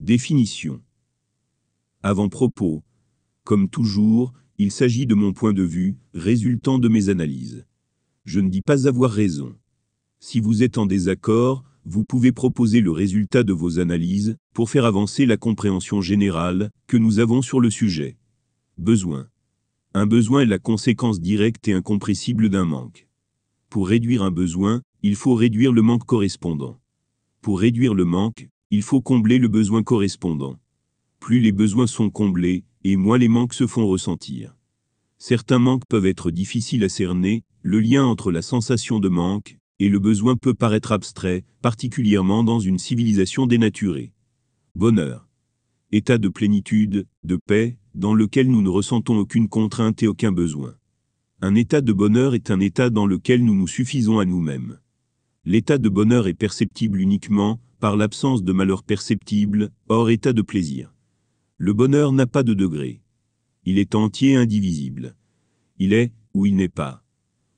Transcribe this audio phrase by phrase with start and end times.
[0.00, 0.80] Définition.
[2.02, 2.82] Avant-propos.
[3.44, 7.66] Comme toujours, il s'agit de mon point de vue, résultant de mes analyses.
[8.24, 9.54] Je ne dis pas avoir raison.
[10.18, 14.86] Si vous êtes en désaccord, vous pouvez proposer le résultat de vos analyses pour faire
[14.86, 18.16] avancer la compréhension générale que nous avons sur le sujet.
[18.78, 19.28] Besoin.
[19.92, 23.06] Un besoin est la conséquence directe et incompressible d'un manque.
[23.68, 26.80] Pour réduire un besoin, il faut réduire le manque correspondant.
[27.42, 30.58] Pour réduire le manque, il faut combler le besoin correspondant.
[31.18, 34.56] Plus les besoins sont comblés, et moins les manques se font ressentir.
[35.18, 39.88] Certains manques peuvent être difficiles à cerner, le lien entre la sensation de manque et
[39.88, 44.12] le besoin peut paraître abstrait, particulièrement dans une civilisation dénaturée.
[44.74, 45.26] Bonheur.
[45.90, 50.74] État de plénitude, de paix, dans lequel nous ne ressentons aucune contrainte et aucun besoin.
[51.40, 54.78] Un état de bonheur est un état dans lequel nous nous suffisons à nous-mêmes.
[55.46, 60.94] L'état de bonheur est perceptible uniquement par l'absence de malheur perceptible, hors état de plaisir.
[61.56, 63.02] Le bonheur n'a pas de degré.
[63.64, 65.16] Il est entier indivisible.
[65.78, 67.02] Il est, ou il n'est pas.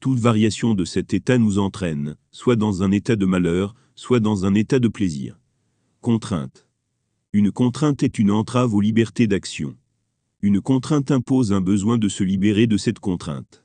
[0.00, 4.44] Toute variation de cet état nous entraîne, soit dans un état de malheur, soit dans
[4.44, 5.40] un état de plaisir.
[6.00, 6.68] Contrainte.
[7.32, 9.76] Une contrainte est une entrave aux libertés d'action.
[10.40, 13.64] Une contrainte impose un besoin de se libérer de cette contrainte.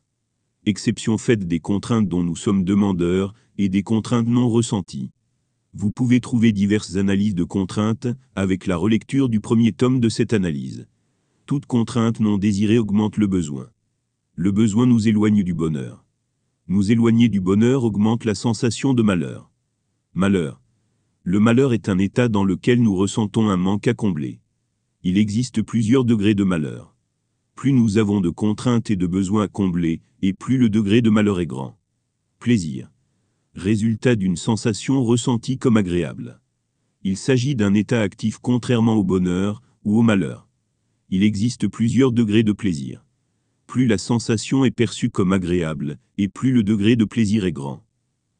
[0.65, 5.11] Exception faite des contraintes dont nous sommes demandeurs et des contraintes non ressenties.
[5.75, 10.33] Vous pouvez trouver diverses analyses de contraintes avec la relecture du premier tome de cette
[10.33, 10.85] analyse.
[11.47, 13.69] Toute contrainte non désirée augmente le besoin.
[14.35, 16.05] Le besoin nous éloigne du bonheur.
[16.67, 19.49] Nous éloigner du bonheur augmente la sensation de malheur.
[20.13, 20.61] Malheur.
[21.23, 24.41] Le malheur est un état dans lequel nous ressentons un manque à combler.
[25.01, 26.95] Il existe plusieurs degrés de malheur.
[27.55, 31.09] Plus nous avons de contraintes et de besoins à combler, et plus le degré de
[31.09, 31.79] malheur est grand.
[32.37, 32.92] Plaisir.
[33.55, 36.41] Résultat d'une sensation ressentie comme agréable.
[37.03, 40.47] Il s'agit d'un état actif contrairement au bonheur ou au malheur.
[41.09, 43.05] Il existe plusieurs degrés de plaisir.
[43.67, 47.85] Plus la sensation est perçue comme agréable, et plus le degré de plaisir est grand.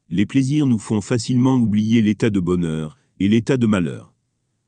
[0.10, 4.16] Les plaisirs nous font facilement oublier l'état de bonheur et l'état de malheur.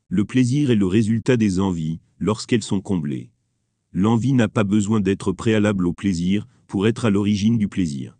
[0.08, 3.30] Le plaisir est le résultat des envies, lorsqu'elles sont comblées.
[3.92, 8.16] L'envie n'a pas besoin d'être préalable au plaisir pour être à l'origine du plaisir.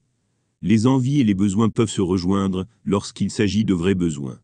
[0.63, 4.41] Les envies et les besoins peuvent se rejoindre lorsqu'il s'agit de vrais besoins.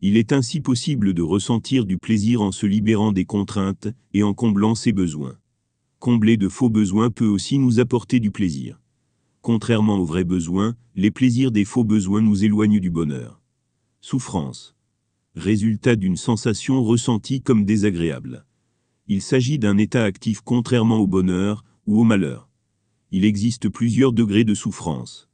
[0.00, 4.34] Il est ainsi possible de ressentir du plaisir en se libérant des contraintes et en
[4.34, 5.38] comblant ses besoins.
[6.00, 8.80] Combler de faux besoins peut aussi nous apporter du plaisir.
[9.42, 13.40] Contrairement aux vrais besoins, les plaisirs des faux besoins nous éloignent du bonheur.
[14.00, 14.74] Souffrance.
[15.36, 18.44] Résultat d'une sensation ressentie comme désagréable.
[19.06, 22.48] Il s'agit d'un état actif contrairement au bonheur ou au malheur.
[23.12, 25.28] Il existe plusieurs degrés de souffrance.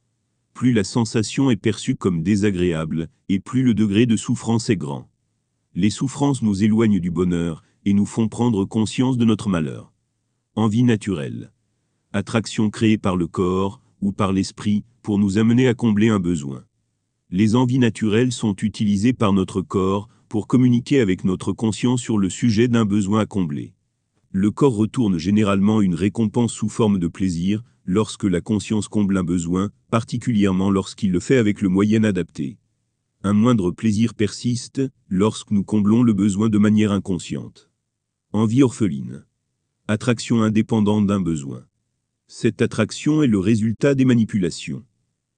[0.59, 5.09] Plus la sensation est perçue comme désagréable, et plus le degré de souffrance est grand.
[5.77, 9.93] Les souffrances nous éloignent du bonheur, et nous font prendre conscience de notre malheur.
[10.57, 11.53] Envie naturelle.
[12.13, 16.65] Attraction créée par le corps, ou par l'esprit, pour nous amener à combler un besoin.
[17.31, 22.31] Les envies naturelles sont utilisées par notre corps pour communiquer avec notre conscience sur le
[22.31, 23.75] sujet d'un besoin à combler.
[24.33, 29.25] Le corps retourne généralement une récompense sous forme de plaisir, lorsque la conscience comble un
[29.25, 32.59] besoin, particulièrement lorsqu'il le fait avec le moyen adapté.
[33.23, 37.71] Un moindre plaisir persiste, lorsque nous comblons le besoin de manière inconsciente.
[38.35, 39.25] Envie orpheline.
[39.89, 41.65] Attraction indépendante d'un besoin.
[42.27, 44.85] Cette attraction est le résultat des manipulations.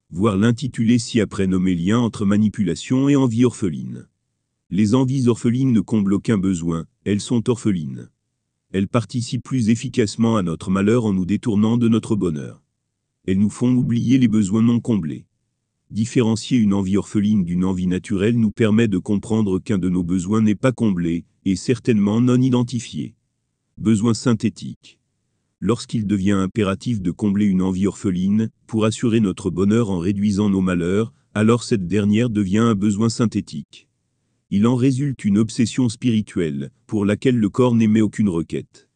[0.09, 4.09] Voir l'intitulé ci-après nommé lien entre manipulation et envie orpheline.
[4.69, 8.09] Les envies orphelines ne comblent aucun besoin, elles sont orphelines.
[8.73, 12.63] Elles participent plus efficacement à notre malheur en nous détournant de notre bonheur.
[13.27, 15.25] Elles nous font oublier les besoins non comblés.
[15.89, 20.41] Différencier une envie orpheline d'une envie naturelle nous permet de comprendre qu'un de nos besoins
[20.41, 23.13] n'est pas comblé, et certainement non identifié.
[23.77, 24.99] Besoin synthétique.
[25.59, 30.61] Lorsqu'il devient impératif de combler une envie orpheline, pour assurer notre bonheur en réduisant nos
[30.61, 33.90] malheurs, alors cette dernière devient un besoin synthétique
[34.51, 38.89] il en résulte une obsession spirituelle, pour laquelle le corps n'émet aucune requête.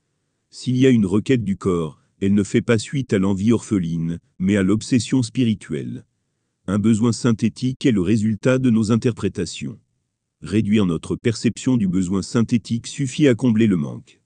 [0.50, 4.20] S'il y a une requête du corps, elle ne fait pas suite à l'envie orpheline,
[4.38, 6.06] mais à l'obsession spirituelle.
[6.68, 9.80] Un besoin synthétique est le résultat de nos interprétations.
[10.42, 14.22] Réduire notre perception du besoin synthétique suffit à combler le manque.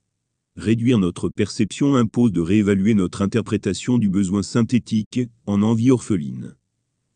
[0.56, 6.56] Réduire notre perception impose de réévaluer notre interprétation du besoin synthétique en envie orpheline.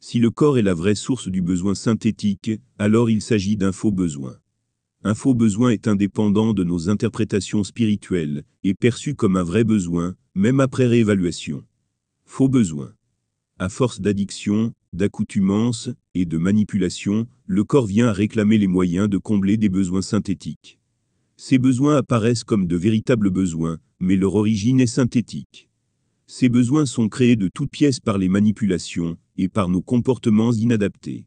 [0.06, 3.91] Si le corps est la vraie source du besoin synthétique, alors il s'agit d'un faux
[3.91, 4.37] besoin.
[5.03, 10.15] Un faux besoin est indépendant de nos interprétations spirituelles, et perçu comme un vrai besoin,
[10.35, 11.65] même après réévaluation.
[12.27, 12.93] Faux besoin.
[13.59, 19.17] À force d'addiction, d'accoutumance et de manipulation, le corps vient à réclamer les moyens de
[19.17, 20.79] combler des besoins synthétiques.
[21.39, 25.71] Ces besoins apparaissent comme de véritables besoins, mais leur origine est synthétique.
[26.26, 31.26] Ces besoins sont créés de toutes pièces par les manipulations et par nos comportements inadaptés.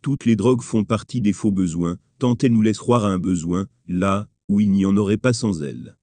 [0.00, 3.18] Toutes les drogues font partie des faux besoins, tant elles nous laissent croire à un
[3.18, 5.96] besoin, là où il n'y en aurait pas sans elles.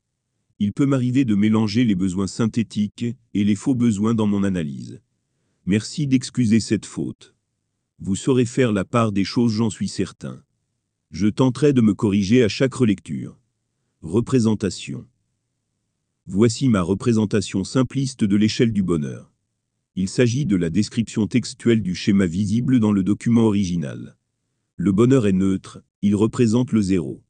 [0.60, 5.02] Il peut m'arriver de mélanger les besoins synthétiques et les faux besoins dans mon analyse.
[5.66, 7.36] Merci d'excuser cette faute.
[8.00, 10.44] Vous saurez faire la part des choses, j'en suis certain.
[11.12, 13.40] Je tenterai de me corriger à chaque relecture.
[14.02, 15.08] Représentation.
[16.28, 19.32] Voici ma représentation simpliste de l'échelle du bonheur.
[19.96, 24.18] Il s'agit de la description textuelle du schéma visible dans le document original.
[24.76, 27.22] Le bonheur est neutre, il représente le zéro.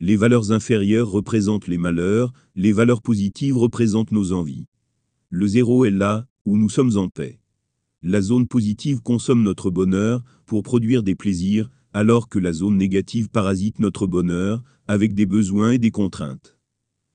[0.00, 4.66] Les valeurs inférieures représentent les malheurs, les valeurs positives représentent nos envies.
[5.30, 7.40] Le zéro est là, où nous sommes en paix.
[8.02, 13.30] La zone positive consomme notre bonheur pour produire des plaisirs, alors que la zone négative
[13.30, 16.55] parasite notre bonheur, avec des besoins et des contraintes.